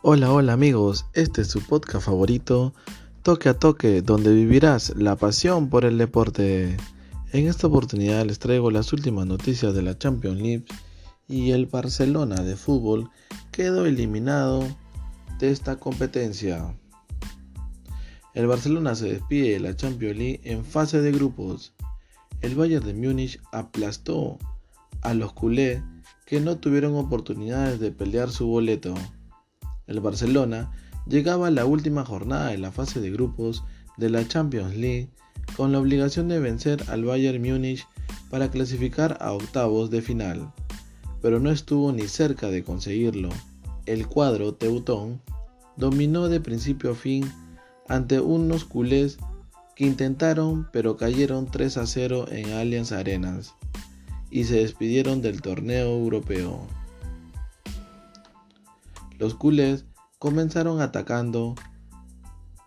[0.00, 2.72] Hola, hola amigos, este es su podcast favorito,
[3.24, 6.76] Toque a Toque, donde vivirás la pasión por el deporte.
[7.32, 10.64] En esta oportunidad les traigo las últimas noticias de la Champions League
[11.26, 13.10] y el Barcelona de fútbol
[13.50, 14.62] quedó eliminado
[15.40, 16.72] de esta competencia.
[18.34, 21.74] El Barcelona se despide de la Champions League en fase de grupos.
[22.40, 24.38] El Bayern de Múnich aplastó
[25.00, 25.82] a los culés
[26.24, 28.94] que no tuvieron oportunidades de pelear su boleto.
[29.88, 30.70] El Barcelona
[31.06, 33.64] llegaba a la última jornada de la fase de grupos
[33.96, 35.08] de la Champions League
[35.56, 37.86] con la obligación de vencer al Bayern Múnich
[38.30, 40.52] para clasificar a octavos de final,
[41.22, 43.30] pero no estuvo ni cerca de conseguirlo.
[43.86, 45.20] El cuadro teutón
[45.76, 47.30] dominó de principio a fin
[47.88, 49.18] ante unos culés
[49.74, 53.54] que intentaron pero cayeron 3 a 0 en Allianz Arenas
[54.30, 56.66] y se despidieron del torneo europeo.
[59.18, 59.84] Los culés
[60.20, 61.56] comenzaron atacando,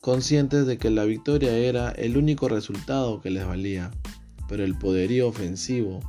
[0.00, 3.90] conscientes de que la victoria era el único resultado que les valía,
[4.46, 6.00] pero el poderío ofensivo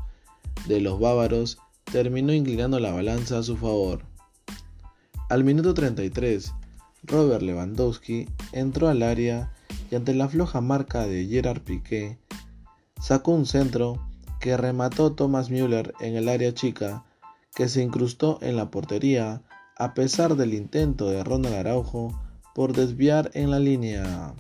[0.67, 1.58] de los bávaros
[1.89, 4.02] terminó inclinando la balanza a su favor.
[5.30, 6.53] Al minuto 33,
[7.03, 9.53] Robert Lewandowski entró al área
[9.89, 12.17] y ante la floja marca de Gerard Piqué,
[13.02, 14.05] sacó un centro
[14.42, 17.05] que remató Thomas Müller en el área chica,
[17.55, 19.42] que se incrustó en la portería
[19.77, 22.19] a pesar del intento de Ronald Araujo
[22.53, 24.33] por desviar en la línea.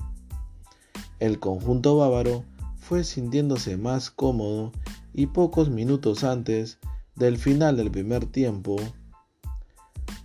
[1.19, 2.43] El conjunto bávaro
[2.77, 4.71] fue sintiéndose más cómodo
[5.13, 6.79] y pocos minutos antes
[7.15, 8.77] del final del primer tiempo,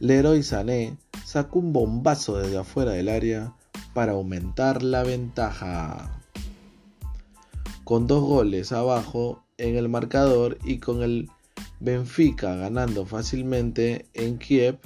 [0.00, 3.54] Leroy Sané sacó un bombazo desde afuera del área
[3.94, 6.22] para aumentar la ventaja.
[7.84, 11.28] Con dos goles abajo en el marcador y con el
[11.80, 14.78] Benfica ganando fácilmente en Kiev,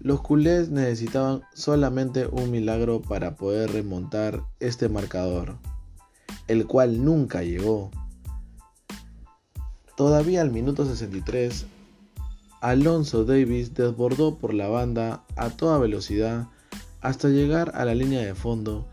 [0.00, 5.56] los culés necesitaban solamente un milagro para poder remontar este marcador,
[6.46, 7.90] el cual nunca llegó.
[9.96, 11.66] Todavía al minuto 63,
[12.60, 16.46] Alonso Davis desbordó por la banda a toda velocidad
[17.00, 18.86] hasta llegar a la línea de fondo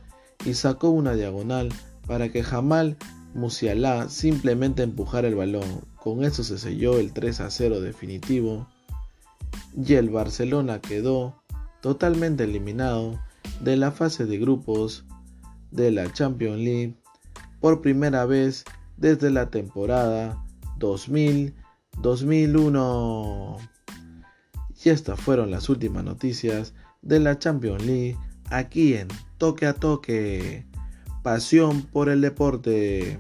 [0.44, 1.70] y sacó una diagonal
[2.08, 2.98] para que Jamal
[3.36, 5.82] Musiala simplemente empujara el balón.
[5.98, 8.68] Con eso se selló el 3 a 0 definitivo
[9.76, 11.42] y el Barcelona quedó
[11.82, 13.20] totalmente eliminado
[13.60, 15.06] de la fase de grupos
[15.72, 16.96] de la Champions League
[17.60, 18.64] por primera vez
[18.98, 20.44] desde la temporada
[20.80, 23.58] 2000-2001.
[24.84, 28.18] Y estas fueron las últimas noticias de la Champions League
[28.50, 30.66] aquí en Toque a Toque.
[31.24, 33.20] Pasión por el deporte.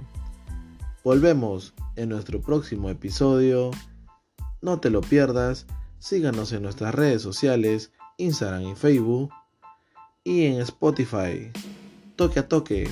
[1.03, 3.71] Volvemos en nuestro próximo episodio.
[4.61, 5.67] No te lo pierdas
[5.99, 9.31] Síganos en nuestras redes sociales, Instagram y Facebook.
[10.23, 11.51] Y en Spotify.
[12.15, 12.89] Toque a toque.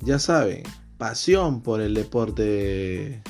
[0.00, 0.62] Ya saben,
[0.98, 3.22] pasión por el deporte.